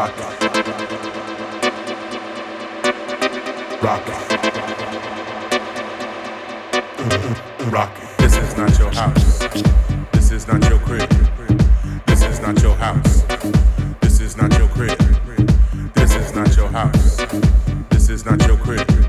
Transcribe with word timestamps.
rock, 0.00 0.16
rock, 3.82 4.06
rock. 7.70 7.90
This 8.16 8.36
is 8.38 8.56
not 8.56 8.78
your 8.78 8.90
house. 8.92 9.38
This 10.12 10.32
is 10.32 10.48
not 10.48 10.66
your 10.70 10.78
crib. 10.78 11.06
This 12.06 12.22
is 12.22 12.40
not 12.40 12.62
your 12.62 12.76
house. 12.76 13.24
This 14.00 14.20
is 14.20 14.38
not 14.38 14.56
your 14.58 14.68
crib. 14.68 14.98
This 15.94 16.14
is 16.14 16.34
not 16.34 16.56
your 16.56 16.68
house. 16.68 17.16
This 17.90 18.08
is 18.08 18.24
not 18.24 18.46
your 18.46 18.56
crib. 18.56 18.99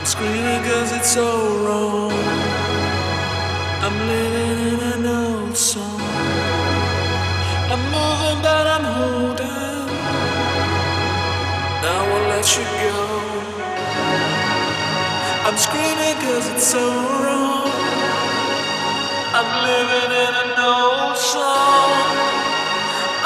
I'm 0.00 0.06
screaming 0.06 0.62
cause 0.62 0.92
it's 0.96 1.10
so 1.10 1.26
wrong. 1.62 2.10
I'm 3.84 3.98
living 4.08 4.56
in 4.72 4.80
an 4.94 5.04
old 5.04 5.54
song. 5.54 6.00
I'm 7.68 7.82
moving 7.92 8.40
but 8.40 8.66
I'm 8.66 8.84
holding. 8.96 9.88
Now 11.84 12.00
I 12.00 12.04
won't 12.08 12.26
let 12.32 12.48
you 12.56 12.64
go. 12.80 12.96
I'm 15.46 15.58
screaming 15.58 16.16
cause 16.24 16.48
it's 16.48 16.66
so 16.66 16.80
wrong. 17.20 17.68
I'm 19.36 19.50
living 19.68 20.12
in 20.24 20.32
an 20.44 20.52
old 20.64 21.16
song. 21.18 21.92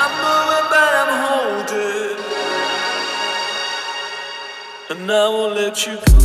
I'm 0.02 0.14
moving 0.26 0.66
but 0.74 0.92
I'm 1.02 1.12
holding. 1.22 2.18
And 4.90 5.06
now 5.06 5.26
I 5.26 5.28
won't 5.28 5.54
let 5.54 5.86
you 5.86 5.94
go. 6.04 6.23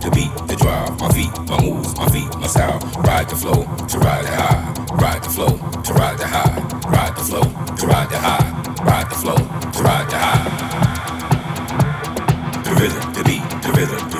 the 0.00 0.10
beat, 0.10 0.30
the 0.46 0.56
drive, 0.56 0.98
my 1.00 1.08
feet, 1.10 1.32
my 1.48 1.60
moves, 1.62 1.96
my 1.96 2.08
feet, 2.08 2.28
my 2.38 2.46
style. 2.46 2.78
Ride 2.98 3.28
the 3.28 3.36
flow, 3.36 3.64
to 3.64 3.98
ride 3.98 4.24
the 4.24 4.36
high, 4.36 4.74
ride 4.96 5.22
the 5.22 5.30
flow, 5.30 5.56
to 5.82 5.92
ride 5.94 6.18
the 6.18 6.26
high, 6.26 6.60
ride 6.88 7.16
the 7.16 7.22
flow, 7.22 7.42
to 7.42 7.86
ride 7.86 8.10
the 8.10 8.18
high, 8.18 8.84
ride 8.84 9.10
the 9.10 9.14
flow, 9.14 9.36
to 9.36 9.82
ride 9.82 10.10
the 10.10 10.18
high. 10.18 10.44
The 12.64 12.72
rhythm, 12.80 13.12
the 13.14 13.22
beat, 13.24 13.62
the 13.62 13.72
rhythm. 13.72 14.15